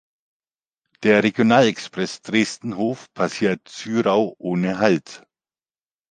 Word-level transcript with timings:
Der 1.03 1.21
Regionalexpress 1.21 2.23
Dresden–Hof 2.23 3.13
passiert 3.13 3.69
Syrau 3.69 4.33
ohne 4.39 4.79
Halt. 4.79 5.27